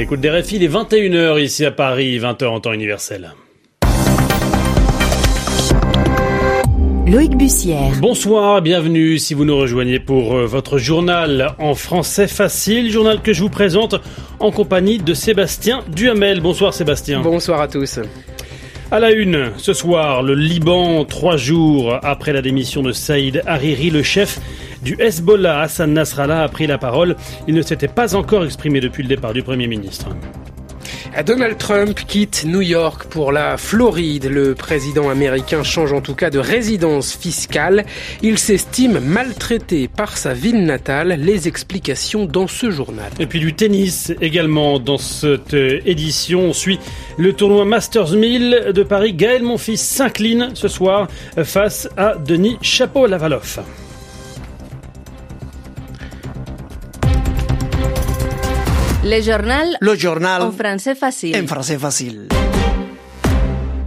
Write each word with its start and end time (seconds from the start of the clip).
l'écoute 0.00 0.20
des 0.20 0.30
RFI, 0.30 0.56
il 0.56 0.62
est 0.62 0.68
21h 0.68 1.42
ici 1.42 1.66
à 1.66 1.70
Paris, 1.70 2.18
20h 2.18 2.46
en 2.46 2.58
temps 2.58 2.72
universel. 2.72 3.32
Loïc 7.06 7.36
Bussière. 7.36 7.92
Bonsoir, 8.00 8.62
bienvenue 8.62 9.18
si 9.18 9.34
vous 9.34 9.44
nous 9.44 9.58
rejoignez 9.58 10.00
pour 10.00 10.36
euh, 10.36 10.46
votre 10.46 10.78
journal 10.78 11.54
en 11.58 11.74
français 11.74 12.28
facile, 12.28 12.90
journal 12.90 13.20
que 13.20 13.34
je 13.34 13.42
vous 13.42 13.50
présente 13.50 13.96
en 14.38 14.50
compagnie 14.50 14.96
de 14.96 15.12
Sébastien 15.12 15.84
Duhamel. 15.94 16.40
Bonsoir 16.40 16.72
Sébastien. 16.72 17.20
Bonsoir 17.20 17.60
à 17.60 17.68
tous. 17.68 18.00
À 18.90 19.00
la 19.00 19.12
une, 19.12 19.50
ce 19.58 19.74
soir, 19.74 20.22
le 20.22 20.34
Liban, 20.34 21.04
trois 21.04 21.36
jours 21.36 21.98
après 22.02 22.32
la 22.32 22.40
démission 22.40 22.82
de 22.82 22.92
Saïd 22.92 23.42
Hariri, 23.46 23.90
le 23.90 24.02
chef 24.02 24.40
du 24.82 24.96
Hezbollah, 24.98 25.62
Hassan 25.62 25.92
Nasrallah, 25.92 26.42
a 26.42 26.48
pris 26.48 26.66
la 26.66 26.78
parole. 26.78 27.16
Il 27.46 27.54
ne 27.54 27.62
s'était 27.62 27.88
pas 27.88 28.14
encore 28.14 28.44
exprimé 28.44 28.80
depuis 28.80 29.02
le 29.02 29.08
départ 29.08 29.32
du 29.32 29.42
Premier 29.42 29.66
ministre. 29.66 30.08
Donald 31.26 31.58
Trump 31.58 31.98
quitte 32.06 32.44
New 32.46 32.60
York 32.60 33.06
pour 33.10 33.32
la 33.32 33.56
Floride. 33.56 34.26
Le 34.26 34.54
président 34.54 35.10
américain 35.10 35.62
change 35.64 35.92
en 35.92 36.00
tout 36.00 36.14
cas 36.14 36.30
de 36.30 36.38
résidence 36.38 37.16
fiscale. 37.16 37.84
Il 38.22 38.38
s'estime 38.38 39.00
maltraité 39.00 39.88
par 39.88 40.16
sa 40.16 40.34
ville 40.34 40.64
natale. 40.64 41.18
Les 41.18 41.48
explications 41.48 42.26
dans 42.26 42.46
ce 42.46 42.70
journal. 42.70 43.10
Et 43.18 43.26
puis 43.26 43.40
du 43.40 43.54
tennis 43.54 44.12
également 44.20 44.78
dans 44.78 44.98
cette 44.98 45.54
édition. 45.54 46.40
On 46.42 46.52
suit 46.52 46.78
le 47.18 47.32
tournoi 47.32 47.64
Masters 47.64 48.12
1000 48.12 48.72
de 48.72 48.82
Paris. 48.82 49.12
Gaël 49.12 49.42
Monfils 49.42 49.78
s'incline 49.78 50.50
ce 50.54 50.68
soir 50.68 51.08
face 51.42 51.88
à 51.96 52.14
Denis 52.14 52.56
Chapeau-Lavaloff. 52.62 53.58
Le 59.10 59.20
journal. 59.22 59.76
Le 59.80 59.96
journal. 59.96 60.42
En 60.42 60.52
français 60.52 60.94
facile. 60.94 61.34
En 61.36 61.44
français 61.48 61.76
facile. 61.78 62.28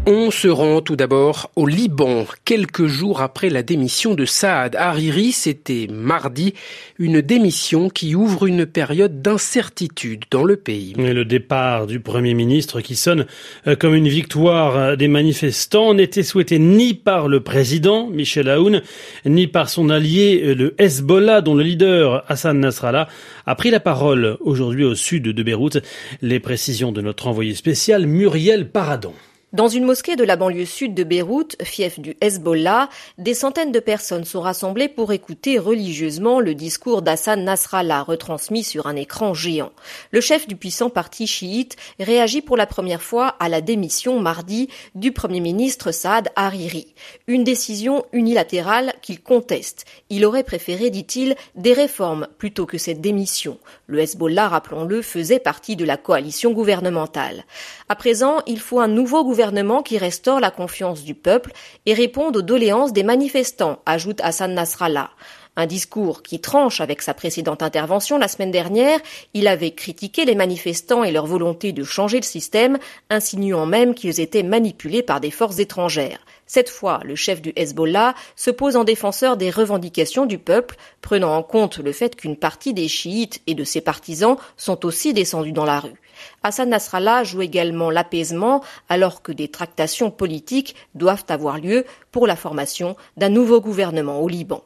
On 0.05 0.31
se 0.31 0.49
rend 0.49 0.81
tout 0.81 0.97
d'abord 0.97 1.49
au 1.55 1.65
Liban. 1.65 2.25
Quelques 2.43 2.87
jours 2.87 3.21
après 3.21 3.49
la 3.49 3.63
démission 3.63 4.15
de 4.15 4.25
Saad 4.25 4.75
Hariri, 4.75 5.31
c'était 5.31 5.87
mardi, 5.89 6.53
une 6.99 7.21
démission 7.21 7.87
qui 7.87 8.13
ouvre 8.13 8.45
une 8.47 8.65
période 8.65 9.21
d'incertitude 9.21 10.25
dans 10.29 10.43
le 10.43 10.57
pays. 10.57 10.93
Le 10.97 11.23
départ 11.23 11.87
du 11.87 12.01
Premier 12.01 12.33
ministre 12.33 12.81
qui 12.81 12.97
sonne 12.97 13.27
euh, 13.65 13.77
comme 13.77 13.95
une 13.95 14.09
victoire 14.09 14.97
des 14.97 15.07
manifestants 15.07 15.93
n'était 15.93 16.23
souhaité 16.23 16.59
ni 16.59 16.95
par 16.95 17.29
le 17.29 17.39
président 17.39 18.07
Michel 18.07 18.49
Aoun, 18.49 18.81
ni 19.25 19.47
par 19.47 19.69
son 19.69 19.89
allié 19.89 20.41
euh, 20.43 20.53
le 20.53 20.75
Hezbollah 20.79 21.39
dont 21.39 21.55
le 21.55 21.63
leader 21.63 22.25
Hassan 22.27 22.59
Nasrallah 22.59 23.07
a 23.45 23.55
pris 23.55 23.71
la 23.71 23.79
parole 23.79 24.35
aujourd'hui 24.41 24.83
au 24.83 24.95
sud 24.95 25.23
de 25.23 25.43
Beyrouth. 25.43 25.77
Les 26.21 26.41
précisions 26.41 26.91
de 26.91 26.99
notre 26.99 27.27
envoyé 27.27 27.55
spécial 27.55 28.05
Muriel 28.05 28.69
Paradon. 28.69 29.13
Dans 29.53 29.67
une 29.67 29.83
mosquée 29.83 30.15
de 30.15 30.23
la 30.23 30.35
banlieue 30.35 30.65
sud 30.65 30.95
de 30.95 31.03
Beyrouth, 31.03 31.57
fief 31.61 31.99
du 31.99 32.17
Hezbollah, 32.21 32.89
des 33.19 33.35
centaines 33.35 33.71
de 33.71 33.79
personnes 33.79 34.25
sont 34.25 34.41
rassemblées 34.41 34.87
pour 34.87 35.13
écouter 35.13 35.59
religieusement 35.59 36.39
le 36.39 36.55
discours 36.55 37.03
d'Hassan 37.03 37.43
Nasrallah 37.43 38.01
retransmis 38.01 38.63
sur 38.63 38.87
un 38.87 38.95
écran 38.95 39.35
géant. 39.35 39.71
Le 40.09 40.21
chef 40.21 40.47
du 40.47 40.55
puissant 40.55 40.89
parti 40.89 41.27
chiite 41.27 41.75
réagit 41.99 42.41
pour 42.41 42.57
la 42.57 42.65
première 42.65 43.03
fois 43.03 43.35
à 43.39 43.47
la 43.47 43.61
démission 43.61 44.19
mardi 44.19 44.69
du 44.95 45.11
premier 45.11 45.39
ministre 45.39 45.91
Saad 45.91 46.29
Hariri. 46.35 46.95
Une 47.27 47.43
décision 47.43 48.05
unilatérale 48.11 48.93
qu'il 49.03 49.21
conteste. 49.21 49.85
Il 50.09 50.25
aurait 50.25 50.41
préféré, 50.41 50.89
dit-il, 50.89 51.35
des 51.53 51.73
réformes 51.73 52.27
plutôt 52.39 52.65
que 52.65 52.79
cette 52.79 53.01
démission. 53.01 53.59
Le 53.85 53.99
Hezbollah, 53.99 54.47
rappelons-le, 54.47 55.03
faisait 55.03 55.37
partie 55.37 55.75
de 55.75 55.85
la 55.85 55.97
coalition 55.97 56.53
gouvernementale. 56.53 57.43
À 57.87 57.95
présent, 57.95 58.39
il 58.47 58.59
faut 58.59 58.79
un 58.79 58.87
nouveau 58.87 59.23
gouvernement 59.23 59.42
qui 59.83 59.97
restaure 59.97 60.39
la 60.39 60.51
confiance 60.51 61.03
du 61.03 61.15
peuple 61.15 61.51
et 61.85 61.93
réponde 61.93 62.37
aux 62.37 62.41
doléances 62.41 62.93
des 62.93 63.03
manifestants, 63.03 63.79
ajoute 63.85 64.21
Hassan 64.21 64.53
Nasrallah. 64.53 65.09
Un 65.55 65.67
discours 65.67 66.23
qui 66.23 66.39
tranche 66.39 66.81
avec 66.81 67.01
sa 67.01 67.13
précédente 67.13 67.61
intervention 67.61 68.17
la 68.17 68.27
semaine 68.27 68.51
dernière. 68.51 68.99
Il 69.33 69.47
avait 69.47 69.71
critiqué 69.71 70.25
les 70.25 70.33
manifestants 70.33 71.03
et 71.03 71.11
leur 71.11 71.27
volonté 71.27 71.73
de 71.73 71.83
changer 71.83 72.17
le 72.17 72.25
système, 72.25 72.79
insinuant 73.09 73.67
même 73.67 73.93
qu'ils 73.93 74.19
étaient 74.19 74.43
manipulés 74.43 75.03
par 75.03 75.19
des 75.19 75.29
forces 75.29 75.59
étrangères. 75.59 76.25
Cette 76.45 76.69
fois, 76.69 76.99
le 77.03 77.15
chef 77.15 77.41
du 77.41 77.53
Hezbollah 77.55 78.13
se 78.35 78.51
pose 78.51 78.75
en 78.75 78.83
défenseur 78.83 79.37
des 79.37 79.49
revendications 79.49 80.25
du 80.25 80.37
peuple, 80.37 80.75
prenant 81.01 81.35
en 81.35 81.43
compte 81.43 81.77
le 81.77 81.91
fait 81.91 82.15
qu'une 82.15 82.37
partie 82.37 82.73
des 82.73 82.87
chiites 82.87 83.41
et 83.47 83.55
de 83.55 83.63
ses 83.63 83.81
partisans 83.81 84.37
sont 84.57 84.85
aussi 84.85 85.13
descendus 85.13 85.51
dans 85.53 85.65
la 85.65 85.79
rue. 85.79 85.99
Hassan 86.43 86.69
Nasrallah 86.69 87.23
joue 87.23 87.41
également 87.41 87.89
l'apaisement 87.89 88.63
alors 88.89 89.21
que 89.21 89.31
des 89.31 89.47
tractations 89.47 90.11
politiques 90.11 90.75
doivent 90.95 91.25
avoir 91.29 91.57
lieu 91.57 91.85
pour 92.11 92.27
la 92.27 92.35
formation 92.35 92.95
d'un 93.17 93.29
nouveau 93.29 93.61
gouvernement 93.61 94.19
au 94.21 94.27
Liban. 94.27 94.63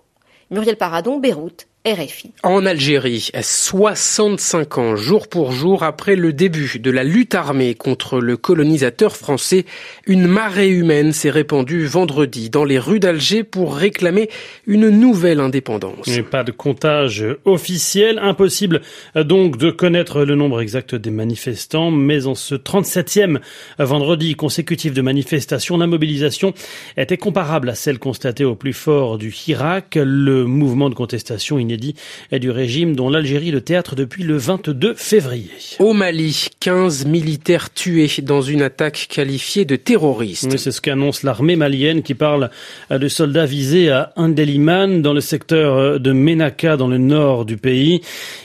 Muriel 0.50 0.78
Paradon, 0.78 1.20
Beyrouth, 1.20 1.68
RFI. 1.88 2.32
En 2.44 2.66
Algérie, 2.66 3.32
65 3.40 4.78
ans 4.78 4.96
jour 4.98 5.30
pour 5.30 5.54
jour 5.54 5.84
après 5.84 6.18
le 6.18 6.34
début 6.34 6.80
de 6.80 6.92
la 6.92 7.06
lutte 7.06 7.34
armée 7.34 7.76
contre 7.76 8.20
le 8.20 8.36
colonisateur 8.36 9.16
français, 9.16 9.66
une 10.06 10.28
marée 10.28 10.68
humaine 10.68 11.14
s'est 11.14 11.30
répandue 11.30 11.86
vendredi 11.86 12.50
dans 12.50 12.66
les 12.66 12.78
rues 12.78 13.00
d'Alger 13.00 13.46
pour 13.46 13.74
réclamer 13.74 14.30
une 14.66 14.90
nouvelle 14.90 15.40
indépendance. 15.40 16.08
Mais 16.08 16.24
pas 16.24 16.44
de 16.44 16.52
comptage 16.52 17.26
officiel, 17.46 18.20
impossible 18.20 18.82
donc 19.16 19.58
de 19.58 19.72
connaître 19.72 20.26
le 20.26 20.36
nombre 20.36 20.60
exact 20.60 20.94
des 20.94 21.12
manifestants, 21.12 21.92
mais 21.92 22.28
en 22.28 22.36
ce 22.36 22.56
37e 22.56 23.40
vendredi 23.80 24.36
consécutif 24.36 24.94
de 24.94 25.02
manifestations, 25.02 25.78
la 25.78 25.88
mobilisation 25.88 26.54
était 26.98 27.16
comparable 27.16 27.70
à 27.70 27.76
celle 27.76 27.98
constatée 27.98 28.44
au 28.44 28.56
plus 28.56 28.74
fort 28.74 29.18
du 29.18 29.34
Hirak, 29.34 29.96
le 29.96 30.44
mouvement 30.44 30.90
de 30.90 30.96
contestation 30.96 31.58
inédit 31.58 31.77
et 32.32 32.40
du 32.40 32.52
régime 32.52 32.96
dont 32.96 33.10
l'Algérie 33.10 33.52
le 33.52 33.62
théâtre 33.62 33.96
depuis 33.96 34.24
le 34.24 34.38
22 34.38 34.94
février. 34.96 35.50
Au 35.80 35.94
Mali, 35.94 36.48
15 36.60 37.06
militaires 37.06 37.74
tués 37.74 38.10
dans 38.22 38.42
une 38.42 38.62
attaque 38.62 39.08
qualifiée 39.10 39.66
de 39.66 39.76
terroriste. 39.76 40.58
C'est 40.58 40.72
ce 40.72 40.82
qu'annonce 40.82 41.24
l'armée 41.24 41.56
malienne 41.56 42.04
qui 42.04 42.14
parle 42.14 42.50
de 42.90 43.08
soldats 43.08 43.46
visés 43.46 43.90
à 43.90 44.14
Indeliman 44.16 45.02
dans 45.02 45.14
le 45.14 45.22
secteur 45.22 46.00
de 46.00 46.12
Menaka 46.12 46.78
dans 46.78 46.88
le 46.88 46.98
nord 46.98 47.46
du 47.46 47.58
pays. 47.58 48.02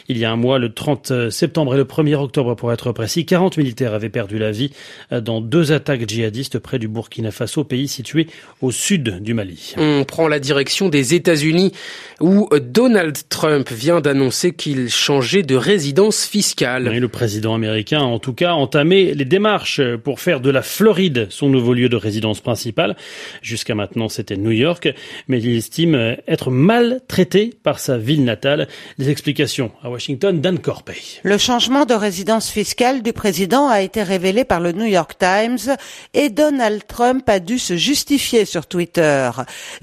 Il 0.08 0.18
y 0.18 0.24
a 0.24 0.30
un 0.30 0.36
mois, 0.36 0.58
le 0.58 0.72
30 0.72 1.30
septembre 1.30 1.74
et 1.74 1.76
le 1.76 1.84
1er 1.84 2.14
octobre 2.14 2.54
pour 2.54 2.72
être 2.72 2.92
précis, 2.92 3.24
40 3.24 3.56
militaires 3.56 3.94
avaient 3.94 4.08
perdu 4.08 4.38
la 4.38 4.50
vie 4.50 4.72
dans 5.10 5.40
deux 5.40 5.72
attaques 5.72 6.08
djihadistes 6.08 6.58
près 6.58 6.78
du 6.78 6.88
Burkina 6.88 7.30
Faso, 7.30 7.64
pays 7.64 7.88
situé 7.88 8.26
au 8.60 8.70
sud 8.70 9.22
du 9.22 9.34
Mali. 9.34 9.74
On 9.76 10.04
prend 10.04 10.28
la 10.28 10.38
direction 10.38 10.88
des 10.88 11.14
États-Unis 11.14 11.72
où 12.20 12.48
Donald 12.60 13.16
Trump 13.28 13.70
vient 13.70 14.00
d'annoncer 14.00 14.52
qu'il 14.52 14.88
changeait 14.88 15.42
de 15.42 15.56
résidence 15.56 16.24
fiscale. 16.24 16.88
Et 16.94 17.00
le 17.00 17.08
président 17.08 17.54
américain 17.54 18.00
a 18.00 18.04
en 18.04 18.18
tout 18.18 18.32
cas 18.32 18.52
entamé 18.52 19.14
les 19.14 19.24
démarches 19.24 19.80
pour 20.04 20.20
faire 20.20 20.40
de 20.40 20.50
la 20.50 20.62
Floride 20.62 21.26
son 21.30 21.48
nouveau 21.48 21.74
lieu 21.74 21.88
de 21.88 21.96
résidence 21.96 22.40
principale. 22.40 22.96
Jusqu'à 23.42 23.74
maintenant, 23.74 24.08
c'était 24.08 24.36
New 24.36 24.50
York, 24.50 24.88
mais 25.28 25.42
il 25.42 25.56
estime 25.56 26.16
être 26.26 26.50
maltraité 26.50 27.54
par 27.62 27.78
sa 27.78 27.98
ville 27.98 28.24
natale. 28.24 28.68
Les 28.98 29.10
explications 29.10 29.72
à 29.82 29.90
Washington, 29.90 30.40
Dan 30.40 30.58
Corpey. 30.58 30.96
Le 31.22 31.38
changement 31.38 31.84
de 31.84 31.94
résidence 31.94 32.50
fiscale 32.50 33.02
du 33.02 33.12
président 33.12 33.68
a 33.68 33.82
été 33.82 34.02
révélé 34.02 34.44
par 34.44 34.60
le 34.60 34.72
New 34.72 34.86
York 34.86 35.14
Times 35.18 35.76
et 36.14 36.30
Donald 36.30 36.82
Trump 36.86 37.28
a 37.28 37.40
dû 37.40 37.58
se 37.58 37.76
justifier 37.76 38.44
sur 38.44 38.66
Twitter. 38.66 39.30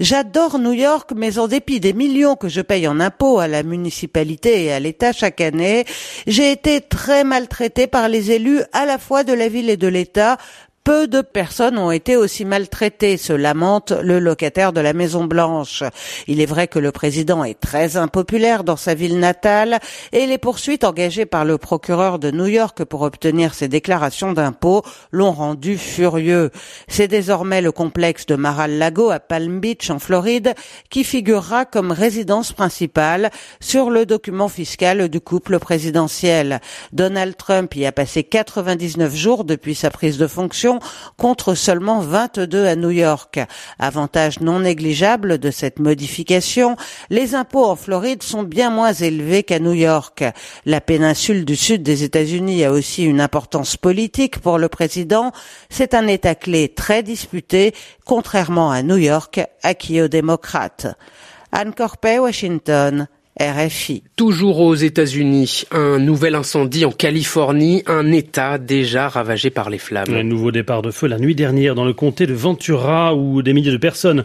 J'adore 0.00 0.58
New 0.58 0.72
York, 0.72 1.10
mais 1.14 1.38
en 1.38 1.48
dépit 1.48 1.80
des 1.80 1.92
millions 1.92 2.36
que 2.36 2.48
je 2.48 2.60
paye 2.60 2.86
en 2.88 3.00
impôts 3.00 3.19
à 3.20 3.48
la 3.48 3.62
municipalité 3.62 4.64
et 4.64 4.72
à 4.72 4.80
l'État 4.80 5.12
chaque 5.12 5.40
année, 5.40 5.84
j'ai 6.26 6.50
été 6.52 6.80
très 6.80 7.22
maltraité 7.22 7.86
par 7.86 8.08
les 8.08 8.30
élus 8.30 8.62
à 8.72 8.86
la 8.86 8.98
fois 8.98 9.24
de 9.24 9.32
la 9.34 9.48
ville 9.48 9.68
et 9.68 9.76
de 9.76 9.88
l'État 9.88 10.38
peu 10.84 11.06
de 11.06 11.20
personnes 11.20 11.76
ont 11.78 11.90
été 11.90 12.16
aussi 12.16 12.44
maltraitées, 12.44 13.18
se 13.18 13.32
lamente 13.32 13.92
le 13.92 14.18
locataire 14.18 14.72
de 14.72 14.80
la 14.80 14.94
Maison 14.94 15.24
Blanche. 15.24 15.84
Il 16.26 16.40
est 16.40 16.46
vrai 16.46 16.68
que 16.68 16.78
le 16.78 16.90
président 16.90 17.44
est 17.44 17.60
très 17.60 17.96
impopulaire 17.98 18.64
dans 18.64 18.76
sa 18.76 18.94
ville 18.94 19.18
natale 19.18 19.78
et 20.12 20.26
les 20.26 20.38
poursuites 20.38 20.84
engagées 20.84 21.26
par 21.26 21.44
le 21.44 21.58
procureur 21.58 22.18
de 22.18 22.30
New 22.30 22.46
York 22.46 22.84
pour 22.84 23.02
obtenir 23.02 23.52
ses 23.52 23.68
déclarations 23.68 24.32
d'impôts 24.32 24.82
l'ont 25.12 25.32
rendu 25.32 25.76
furieux. 25.76 26.50
C'est 26.88 27.08
désormais 27.08 27.60
le 27.60 27.72
complexe 27.72 28.26
de 28.26 28.36
Mar-a-Lago 28.36 29.10
à 29.10 29.20
Palm 29.20 29.60
Beach 29.60 29.90
en 29.90 29.98
Floride 29.98 30.54
qui 30.88 31.04
figurera 31.04 31.66
comme 31.66 31.92
résidence 31.92 32.52
principale 32.52 33.30
sur 33.60 33.90
le 33.90 34.06
document 34.06 34.48
fiscal 34.48 35.08
du 35.08 35.20
couple 35.20 35.58
présidentiel. 35.58 36.60
Donald 36.92 37.36
Trump 37.36 37.74
y 37.76 37.84
a 37.84 37.92
passé 37.92 38.24
99 38.24 39.14
jours 39.14 39.44
depuis 39.44 39.74
sa 39.74 39.90
prise 39.90 40.16
de 40.16 40.26
fonction 40.26 40.79
contre 41.16 41.54
seulement 41.54 42.00
22 42.00 42.66
à 42.66 42.76
New 42.76 42.90
York. 42.90 43.40
Avantage 43.78 44.40
non 44.40 44.60
négligeable 44.60 45.38
de 45.38 45.50
cette 45.50 45.78
modification, 45.78 46.76
les 47.10 47.34
impôts 47.34 47.64
en 47.64 47.76
Floride 47.76 48.22
sont 48.22 48.42
bien 48.42 48.70
moins 48.70 48.92
élevés 48.92 49.42
qu'à 49.42 49.58
New 49.58 49.72
York. 49.72 50.24
La 50.66 50.80
péninsule 50.80 51.44
du 51.44 51.56
sud 51.56 51.82
des 51.82 52.04
États-Unis 52.04 52.64
a 52.64 52.72
aussi 52.72 53.04
une 53.04 53.20
importance 53.20 53.76
politique 53.76 54.38
pour 54.38 54.58
le 54.58 54.68
président. 54.68 55.32
C'est 55.68 55.94
un 55.94 56.06
État 56.06 56.34
clé 56.34 56.68
très 56.68 57.02
disputé, 57.02 57.74
contrairement 58.04 58.70
à 58.70 58.82
New 58.82 58.96
York, 58.96 59.40
acquis 59.62 60.00
aux 60.00 60.08
démocrates. 60.08 60.86
Anne 61.52 61.74
Corpet, 61.74 62.18
Washington. 62.18 63.08
RFI. 63.40 64.02
Toujours 64.16 64.60
aux 64.60 64.74
États-Unis, 64.74 65.64
un 65.70 65.98
nouvel 65.98 66.34
incendie 66.34 66.84
en 66.84 66.92
Californie, 66.92 67.82
un 67.86 68.12
État 68.12 68.58
déjà 68.58 69.08
ravagé 69.08 69.48
par 69.48 69.70
les 69.70 69.78
flammes. 69.78 70.12
Un 70.12 70.24
nouveau 70.24 70.50
départ 70.52 70.82
de 70.82 70.90
feu 70.90 71.08
la 71.08 71.18
nuit 71.18 71.34
dernière 71.34 71.74
dans 71.74 71.86
le 71.86 71.94
comté 71.94 72.26
de 72.26 72.34
Ventura 72.34 73.14
où 73.14 73.40
des 73.40 73.54
milliers 73.54 73.72
de 73.72 73.78
personnes 73.78 74.24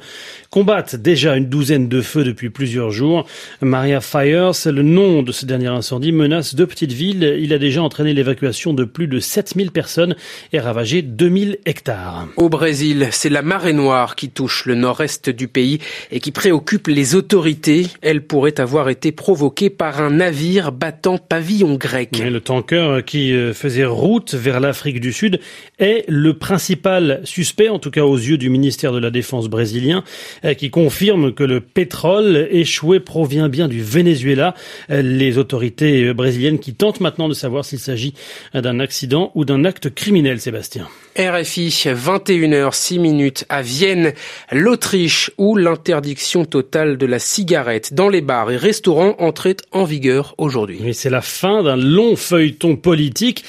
combattent 0.50 0.98
déjà 0.98 1.38
une 1.38 1.46
douzaine 1.46 1.88
de 1.88 2.02
feux 2.02 2.26
depuis 2.26 2.50
plusieurs 2.50 2.92
jours. 2.92 3.26
Maria 3.62 4.02
Fires, 4.02 4.52
le 4.66 4.82
nom 4.82 5.24
de 5.24 5.32
ce 5.32 5.46
dernier 5.46 5.68
incendie, 5.68 6.12
menace 6.12 6.54
deux 6.54 6.68
petites 6.68 6.92
villes. 6.92 7.38
Il 7.40 7.54
a 7.54 7.58
déjà 7.58 7.82
entraîné 7.82 8.14
l'évacuation 8.14 8.74
de 8.74 8.84
plus 8.84 9.08
de 9.08 9.20
7000 9.20 9.72
personnes 9.72 10.16
et 10.52 10.60
ravagé 10.60 11.02
2000 11.02 11.60
hectares. 11.66 12.28
Au 12.36 12.50
Brésil, 12.50 13.08
c'est 13.12 13.30
la 13.30 13.42
marée 13.42 13.74
noire 13.74 14.16
qui 14.18 14.30
touche 14.30 14.66
le 14.66 14.76
nord-est 14.76 15.30
du 15.30 15.48
pays 15.48 15.80
et 16.12 16.20
qui 16.20 16.32
préoccupe 16.32 16.88
les 16.88 17.16
autorités. 17.16 17.88
Elle 18.02 18.22
pourrait 18.22 18.60
avoir 18.60 18.90
été 18.90 19.05
provoquée 19.12 19.70
par 19.70 20.02
un 20.02 20.12
navire 20.12 20.72
battant 20.72 21.18
pavillon 21.18 21.76
grec. 21.76 22.18
le 22.18 22.40
tanker 22.40 23.02
qui 23.06 23.34
euh, 23.34 23.54
faisait 23.54 23.86
route 23.86 24.34
vers 24.34 24.60
l'Afrique 24.60 25.00
du 25.00 25.14
Sud 25.14 25.40
est 25.80 26.06
le 26.08 26.34
principal 26.34 27.22
suspect, 27.24 27.70
en 27.70 27.80
tout 27.80 27.92
cas 27.92 28.04
aux 28.04 28.18
yeux 28.18 28.38
du 28.38 28.50
ministère 28.50 28.92
de 28.92 29.00
la 29.00 29.12
Défense 29.12 29.48
brésilien. 29.48 30.04
Euh, 30.44 30.54
qui 30.54 30.70
confirme 30.70 31.34
que 31.34 31.44
le 31.44 31.60
pétrole 31.62 32.48
échoué 32.52 33.00
provient 33.00 33.50
bien 33.50 33.68
du 33.68 33.82
Venezuela. 33.82 34.56
Euh, 34.90 35.02
les 35.02 35.38
autorités 35.38 36.14
brésiliennes 36.14 36.60
qui 36.60 36.74
tentent 36.74 37.02
maintenant 37.02 37.30
de 37.30 37.34
savoir 37.34 37.66
s'il 37.66 37.80
s'agit 37.80 38.14
d'un 38.54 38.80
accident 38.80 39.32
ou 39.36 39.46
d'un 39.46 39.66
acte 39.66 39.94
criminel, 39.94 40.40
Sébastien. 40.40 40.88
RFI, 41.18 41.70
21h, 41.70 42.74
6 42.74 43.00
minutes 43.00 43.46
à 43.48 43.62
Vienne, 43.62 44.14
l'Autriche, 44.52 45.32
où 45.38 45.56
l'interdiction 45.56 46.44
totale 46.44 46.98
de 46.98 47.06
la 47.06 47.20
cigarette 47.20 47.94
dans 47.94 48.10
les 48.10 48.22
bars 48.22 48.52
et 48.52 48.58
restaurants 48.58 49.16
entrait 49.20 49.56
en 49.72 49.86
vigueur 49.86 50.36
aujourd'hui. 50.38 50.80
Oui, 50.82 50.94
c'est 50.94 51.10
la 51.10 51.22
fin 51.22 51.64
d'un 51.64 51.78
long 51.78 52.16
feuilleton 52.16 52.76
politique. 52.76 53.46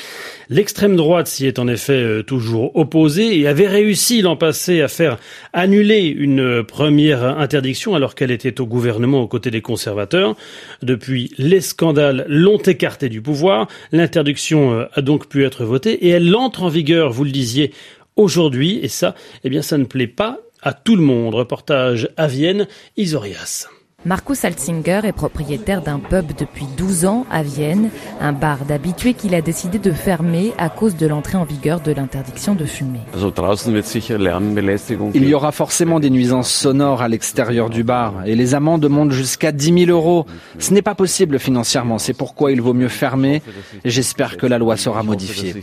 L'extrême 0.49 0.95
droite 0.95 1.27
s'y 1.27 1.47
est 1.47 1.59
en 1.59 1.67
effet 1.67 1.93
euh, 1.93 2.23
toujours 2.23 2.77
opposée 2.77 3.39
et 3.39 3.49
avait 3.49 3.67
réussi 3.67 4.23
l'an 4.23 4.37
passé 4.37 4.81
à 4.81 4.89
faire 4.89 5.19
annuler 5.53 6.07
une 6.07 6.63
première 6.63 7.25
interdiction 7.25 7.97
alors 7.97 8.15
qu'elle 8.15 8.31
était 8.31 8.61
au 8.61 8.67
gouvernement 8.67 9.23
aux 9.23 9.27
côtés 9.27 9.51
des 9.51 9.61
conservateurs. 9.61 10.37
Depuis, 10.83 11.33
les 11.37 11.61
scandales 11.61 12.25
l'ont 12.29 12.59
écartée 12.59 13.09
du 13.09 13.21
pouvoir. 13.21 13.67
L'interdiction 13.91 14.73
euh, 14.73 14.85
a 14.95 15.03
donc 15.03 15.29
pu 15.29 15.45
être 15.45 15.65
votée 15.65 16.07
et 16.07 16.11
elle 16.11 16.35
entre 16.37 16.63
en 16.63 16.69
vigueur, 16.69 17.11
vous 17.11 17.25
le 17.25 17.33
disiez, 17.33 17.73
aujourd'hui. 18.15 18.79
Et 18.83 18.89
ça, 18.89 19.15
eh 19.43 19.51
bien, 19.51 19.63
ça 19.63 19.79
ne 19.79 19.85
plaît 19.85 20.07
pas 20.07 20.39
à 20.63 20.73
tout 20.73 20.97
le 20.97 21.03
monde. 21.03 21.35
Reportage 21.35 22.09
à 22.17 22.29
Vienne, 22.29 22.69
Isorias. 22.97 23.69
Markus 24.05 24.45
Altzinger 24.45 25.01
est 25.03 25.13
propriétaire 25.13 25.83
d'un 25.83 25.99
pub 25.99 26.27
depuis 26.39 26.67
12 26.77 27.07
ans 27.07 27.27
à 27.29 27.43
Vienne, 27.43 27.91
un 28.21 28.33
bar 28.33 28.59
d'habitués 28.65 29.15
qu'il 29.15 29.35
a 29.35 29.41
décidé 29.41 29.81
de 29.81 29.91
fermer 29.91 30.53
à 30.59 30.69
cause 30.69 30.95
de 30.97 31.09
l'entrée 31.09 31.37
en 31.37 31.45
vigueur 31.45 31.81
de 31.81 31.91
l'interdiction 31.91 32.55
de 32.55 32.67
fumer. 32.67 33.01
Il 35.15 35.29
y 35.29 35.35
aura 35.35 35.51
forcément 35.51 35.99
des 35.99 36.11
nuisances 36.11 36.53
sonores 36.53 37.03
à 37.03 37.09
l'extérieur 37.09 37.69
du 37.69 37.83
bar 37.83 38.25
et 38.27 38.37
les 38.37 38.55
amendes 38.55 38.87
montent 38.89 39.11
jusqu'à 39.11 39.51
10 39.51 39.87
000 39.87 39.91
euros. 39.91 40.27
Ce 40.61 40.73
n'est 40.73 40.83
pas 40.83 40.95
possible 40.95 41.41
financièrement, 41.41 41.99
c'est 41.99 42.15
pourquoi 42.15 42.53
il 42.53 42.61
vaut 42.61 42.75
mieux 42.75 42.89
fermer 42.89 43.43
et 43.83 43.91
j'espère 43.91 44.37
que 44.37 44.47
la 44.47 44.59
loi 44.59 44.77
sera 44.77 45.03
modifiée. 45.03 45.55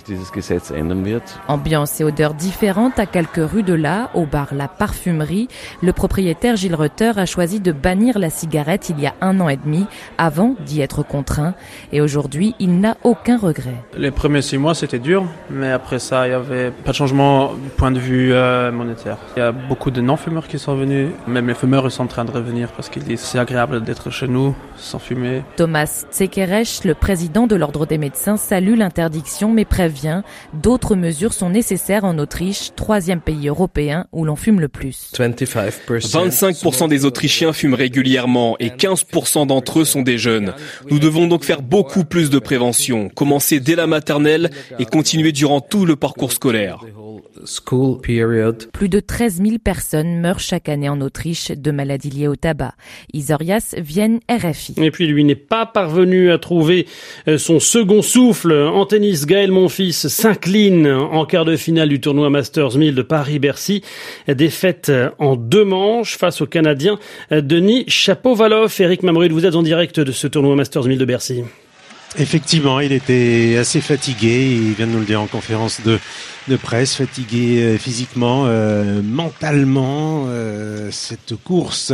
Ambiance 1.48 2.02
et 2.02 2.04
odeurs 2.04 2.34
différentes 2.34 3.00
à 3.00 3.06
quelques 3.06 3.36
rues 3.38 3.64
de 3.64 3.74
là, 3.74 4.10
au 4.16 4.26
bar 4.26 4.54
La 4.54 4.68
Parfumerie, 4.68 5.48
le 5.82 5.94
propriétaire 5.94 6.58
Gilles 6.58 6.76
Rutter 6.76 7.12
a 7.16 7.26
choisi 7.26 7.62
de 7.62 7.72
bannir 7.72 8.20
la 8.24 8.30
cigarette 8.30 8.90
il 8.90 9.00
y 9.00 9.06
a 9.06 9.14
un 9.22 9.40
an 9.42 9.50
et 9.50 9.58
demi, 9.58 9.86
avant 10.18 10.56
d'y 10.66 10.82
être 10.82 11.04
contraint. 11.04 11.54
Et 11.92 12.00
aujourd'hui, 12.00 12.56
il 12.60 12.80
n'a 12.80 12.96
aucun 13.04 13.38
regret. 13.38 13.76
Les 13.98 14.12
premiers 14.12 14.42
six 14.42 14.58
mois, 14.58 14.74
c'était 14.74 14.98
dur, 14.98 15.26
mais 15.50 15.72
après 15.72 16.00
ça, 16.00 16.26
il 16.26 16.30
n'y 16.30 16.36
avait 16.36 16.72
pas 16.72 16.92
de 16.92 16.96
changement 16.96 17.54
du 17.54 17.70
point 17.70 17.92
de 17.92 18.00
vue 18.00 18.34
euh, 18.34 18.72
monétaire. 18.72 19.18
Il 19.36 19.40
y 19.40 19.44
a 19.44 19.52
beaucoup 19.52 19.92
de 19.92 20.00
non-fumeurs 20.00 20.48
qui 20.48 20.58
sont 20.58 20.76
venus. 20.76 21.10
Même 21.28 21.48
les 21.48 21.54
fumeurs 21.54 21.92
sont 21.92 22.04
en 22.04 22.08
train 22.08 22.26
de 22.26 22.32
revenir 22.32 22.70
parce 22.72 22.88
qu'ils 22.90 23.04
disent 23.04 23.20
c'est 23.20 23.40
agréable 23.40 23.84
d'être 23.84 24.10
chez 24.10 24.28
nous 24.28 24.56
sans 24.78 25.00
fumer. 25.00 25.44
Thomas 25.58 26.06
Tsekeresh, 26.12 26.86
le 26.86 26.96
président 26.96 27.46
de 27.46 27.56
l'Ordre 27.56 27.86
des 27.86 27.98
médecins, 27.98 28.38
salue 28.38 28.78
l'interdiction 28.78 29.52
mais 29.52 29.66
prévient 29.66 30.22
d'autres 30.54 30.96
mesures 30.96 31.34
sont 31.34 31.50
nécessaires 31.50 32.06
en 32.06 32.18
Autriche, 32.18 32.72
troisième 32.76 33.20
pays 33.20 33.50
européen 33.50 34.06
où 34.14 34.24
l'on 34.24 34.36
fume 34.38 34.62
le 34.62 34.70
plus. 34.70 35.12
25% 35.14 36.88
des 36.88 37.06
Autrichiens 37.06 37.52
fument 37.54 37.76
régulièrement 37.76 38.13
et 38.60 38.70
15% 38.70 39.48
d'entre 39.48 39.80
eux 39.80 39.86
sont 39.86 40.02
des 40.02 40.18
jeunes. 40.18 40.54
Nous 40.90 41.00
devons 41.00 41.28
donc 41.28 41.44
faire 41.44 41.62
beaucoup 41.62 42.04
plus 42.04 42.30
de 42.30 42.40
prévention, 42.40 43.10
commencer 43.10 43.60
dès 43.60 43.76
la 43.76 43.88
maternelle 43.88 44.52
et 44.80 44.86
continuer 44.86 45.32
durant 45.32 45.62
tout 45.62 45.86
le 45.86 45.96
parcours 45.96 46.32
scolaire. 46.32 46.80
Plus 48.72 48.90
de 48.90 49.00
13 49.00 49.42
000 49.42 49.58
personnes 49.64 50.20
meurent 50.20 50.40
chaque 50.40 50.70
année 50.70 50.90
en 50.90 51.02
Autriche 51.02 51.52
de 51.52 51.72
maladies 51.72 52.10
liées 52.10 52.28
au 52.28 52.36
tabac. 52.36 52.74
Isorias 53.14 53.76
viennent 53.78 54.20
RFI. 54.30 54.76
Et 54.78 54.92
puis 54.92 55.08
lui 55.08 55.24
n'est 55.24 55.36
pas 55.36 55.66
parvenu 55.66 56.32
à 56.32 56.38
trouver 56.38 56.88
euh, 57.28 57.38
son 57.38 57.60
second 57.60 58.02
souffle. 58.02 58.54
En 58.54 58.86
tennis, 58.86 59.26
Gaël 59.26 59.52
Monfils 59.52 59.94
s'incline 59.94 60.88
en 60.88 61.26
quart 61.26 61.46
de 61.46 61.56
finale 61.56 61.90
du 61.90 62.00
tournoi 62.00 62.30
Masters 62.30 62.78
1000 62.78 62.96
de 62.96 63.02
Paris-Bercy. 63.02 63.84
Défaite 64.28 64.92
en 65.20 65.36
deux 65.36 65.66
manches 65.66 66.18
face 66.18 66.42
au 66.42 66.46
Canadien 66.46 67.00
euh, 67.32 67.42
Denis 67.42 67.86
Chapovalov. 67.88 68.74
Eric 68.80 69.04
Mamrud, 69.04 69.32
vous 69.32 69.46
êtes 69.46 69.56
en 69.56 69.64
direct 69.64 70.00
de 70.00 70.12
ce 70.12 70.28
tournoi 70.28 70.56
Masters 70.56 70.86
1000 70.86 70.98
de 70.98 71.06
Bercy. 71.06 71.44
Effectivement, 72.20 72.80
il 72.80 72.92
était 72.92 73.58
assez 73.60 73.82
fatigué. 73.82 74.46
Il 74.46 74.74
vient 74.74 74.86
de 74.86 74.92
nous 74.92 75.00
le 75.00 75.06
dire 75.06 75.20
en 75.20 75.26
conférence 75.26 75.82
de, 75.82 75.98
de 76.48 76.56
presse, 76.58 76.96
fatigué 76.96 77.64
euh, 77.64 77.78
physiquement, 77.78 78.44
euh, 78.48 79.02
mentalement. 79.02 80.26
Euh, 80.28 80.90
cette 80.92 81.36
course 81.44 81.94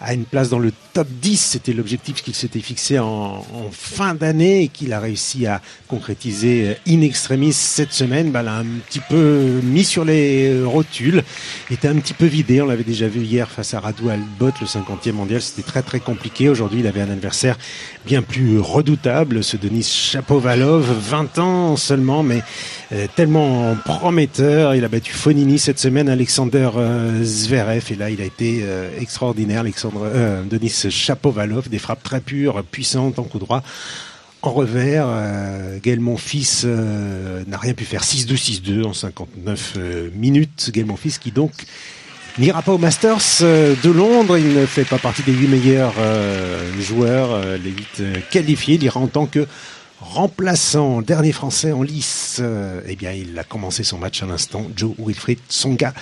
a 0.00 0.14
une 0.14 0.24
place 0.24 0.48
dans 0.48 0.58
le 0.58 0.72
top 0.94 1.06
10, 1.08 1.36
c'était 1.36 1.72
l'objectif 1.72 2.22
qu'il 2.22 2.34
s'était 2.34 2.60
fixé 2.60 2.98
en, 2.98 3.06
en, 3.06 3.70
fin 3.70 4.14
d'année 4.14 4.62
et 4.62 4.68
qu'il 4.68 4.92
a 4.92 5.00
réussi 5.00 5.46
à 5.46 5.60
concrétiser 5.88 6.76
in 6.88 7.02
extremis 7.02 7.52
cette 7.52 7.92
semaine. 7.92 8.30
Bah, 8.30 8.42
l'a 8.42 8.56
un 8.56 8.66
petit 8.88 9.00
peu 9.00 9.60
mis 9.62 9.84
sur 9.84 10.04
les 10.04 10.62
rotules, 10.64 11.22
était 11.70 11.88
un 11.88 11.96
petit 11.96 12.14
peu 12.14 12.26
vidé. 12.26 12.60
On 12.62 12.66
l'avait 12.66 12.82
déjà 12.84 13.06
vu 13.06 13.20
hier 13.20 13.48
face 13.48 13.74
à 13.74 13.80
Radu 13.80 14.10
Albot, 14.10 14.52
le 14.60 14.66
50e 14.66 15.12
mondial. 15.12 15.40
C'était 15.40 15.62
très 15.62 15.82
très 15.82 16.00
compliqué. 16.00 16.48
Aujourd'hui, 16.48 16.80
il 16.80 16.86
avait 16.86 17.02
un 17.02 17.10
adversaire 17.10 17.56
bien 18.04 18.22
plus 18.22 18.58
redoutable, 18.58 19.44
ce 19.44 19.56
Denis 19.56 19.84
Chapovalov, 19.84 20.90
20 20.98 21.38
ans 21.38 21.76
seulement, 21.76 22.22
mais 22.22 22.42
tellement 23.14 23.76
prometteur. 23.84 24.74
Il 24.74 24.84
a 24.84 24.88
battu 24.88 25.12
Fonini 25.12 25.58
cette 25.58 25.78
semaine, 25.78 26.08
Alexander 26.08 26.70
euh, 26.76 27.22
Zverev, 27.22 27.84
et 27.90 27.94
là 27.94 28.10
il 28.10 28.20
a 28.20 28.24
été 28.24 28.60
euh, 28.62 28.88
extraordinaire. 29.00 29.60
Alexandre 29.60 30.02
euh, 30.04 30.42
Denis 30.44 30.86
Chapovalov, 30.90 31.68
des 31.68 31.78
frappes 31.78 32.02
très 32.02 32.20
pures, 32.20 32.62
puissantes 32.64 33.18
en 33.18 33.24
coup 33.24 33.38
droit. 33.38 33.62
En 34.44 34.50
revers, 34.50 35.06
Gaël 35.84 36.00
Monfils 36.00 36.66
n'a 36.66 37.58
rien 37.58 37.74
pu 37.74 37.84
faire. 37.84 38.02
6-2, 38.02 38.34
6-2 38.34 38.84
en 38.84 38.92
59 38.92 39.78
minutes. 40.16 40.72
Gaël 40.74 40.86
Monfils 40.86 41.20
qui 41.20 41.30
donc 41.30 41.52
n'ira 42.38 42.60
pas 42.60 42.72
au 42.72 42.78
Masters 42.78 43.20
de 43.40 43.90
Londres. 43.90 44.38
Il 44.38 44.52
ne 44.52 44.66
fait 44.66 44.84
pas 44.84 44.98
partie 44.98 45.22
des 45.22 45.30
huit 45.30 45.46
meilleurs 45.46 45.94
joueurs, 46.80 47.40
les 47.62 47.70
huit 47.70 48.02
qualifiés. 48.32 48.74
Il 48.74 48.82
ira 48.82 48.98
en 48.98 49.06
tant 49.06 49.26
que 49.26 49.46
remplaçant, 50.02 51.00
dernier 51.00 51.32
français 51.32 51.72
en 51.72 51.82
lice, 51.82 52.38
euh, 52.40 52.82
eh 52.86 52.96
bien, 52.96 53.12
il 53.12 53.38
a 53.38 53.44
commencé 53.44 53.84
son 53.84 53.98
match 53.98 54.22
à 54.22 54.26
l'instant. 54.26 54.66
Joe 54.76 54.94
Wilfried 54.98 55.38
Songa 55.48 55.94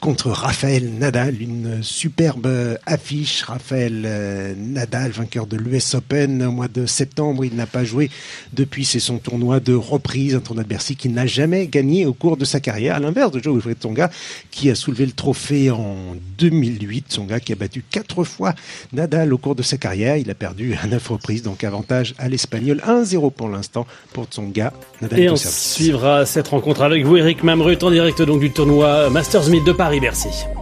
contre 0.00 0.30
Raphaël 0.30 0.90
Nadal. 0.98 1.40
Une 1.40 1.82
superbe 1.82 2.78
affiche. 2.86 3.42
Raphaël 3.42 4.02
euh, 4.04 4.54
Nadal, 4.56 5.10
vainqueur 5.12 5.46
de 5.46 5.56
l'US 5.56 5.94
Open 5.94 6.42
au 6.42 6.50
mois 6.50 6.68
de 6.68 6.86
septembre. 6.86 7.44
Il 7.44 7.54
n'a 7.54 7.66
pas 7.66 7.84
joué 7.84 8.10
depuis. 8.52 8.84
C'est 8.84 9.00
son 9.00 9.18
tournoi 9.18 9.60
de 9.60 9.74
reprise, 9.74 10.34
un 10.34 10.40
tournoi 10.40 10.64
de 10.64 10.68
Bercy 10.68 10.96
qu'il 10.96 11.12
n'a 11.12 11.26
jamais 11.26 11.66
gagné 11.66 12.06
au 12.06 12.12
cours 12.12 12.36
de 12.36 12.44
sa 12.44 12.60
carrière. 12.60 12.96
À 12.96 13.00
l'inverse 13.00 13.30
de 13.30 13.40
Joe 13.42 13.54
Wilfried 13.54 13.78
Tsonga, 13.78 14.10
qui 14.50 14.70
a 14.70 14.74
soulevé 14.74 15.06
le 15.06 15.12
trophée 15.12 15.70
en 15.70 15.96
2008. 16.38 17.06
Tsonga 17.08 17.38
qui 17.40 17.52
a 17.52 17.56
battu 17.56 17.84
quatre 17.88 18.24
fois 18.24 18.54
Nadal 18.92 19.32
au 19.32 19.38
cours 19.38 19.54
de 19.54 19.62
sa 19.62 19.76
carrière. 19.76 20.16
Il 20.16 20.30
a 20.30 20.34
perdu 20.34 20.74
à 20.82 20.86
neuf 20.86 21.08
reprises, 21.08 21.42
donc 21.42 21.64
avantage 21.64 22.14
à 22.18 22.28
l'Espagnol. 22.28 22.82
1-0 22.86 23.32
pour 23.32 23.48
l'instant 23.48 23.86
pour 24.12 24.24
Tsonga. 24.24 24.72
Nadal 25.00 25.20
Et 25.20 25.30
on 25.30 25.36
suivra 25.36 26.26
cette 26.26 26.48
rencontre 26.48 26.82
avec 26.82 27.04
vous, 27.04 27.16
Eric 27.16 27.42
Mamrut, 27.44 27.82
en 27.82 27.90
direct 27.90 28.20
donc 28.22 28.40
du 28.40 28.50
tournoi 28.50 29.08
Masters 29.10 29.48
Myth 29.48 29.64
de 29.64 29.72
Paris. 29.72 29.81
Merci. 29.90 30.61